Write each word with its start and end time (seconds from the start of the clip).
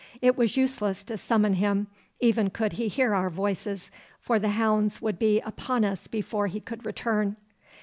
It 0.19 0.35
was 0.35 0.57
useless 0.57 1.03
to 1.03 1.15
summon 1.15 1.53
him, 1.53 1.85
even 2.19 2.49
could 2.49 2.73
he 2.73 2.87
hear 2.87 3.13
our 3.13 3.29
voices, 3.29 3.91
for 4.19 4.39
the 4.39 4.49
hounds 4.49 4.99
would 4.99 5.19
be 5.19 5.39
upon 5.41 5.85
us 5.85 6.07
before 6.07 6.47
he 6.47 6.59
could 6.59 6.87
return. 6.87 7.37